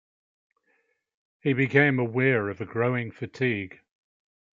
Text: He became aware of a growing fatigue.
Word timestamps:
He 1.41 1.53
became 1.53 1.99
aware 1.99 2.49
of 2.49 2.59
a 2.59 2.65
growing 2.65 3.11
fatigue. 3.11 3.81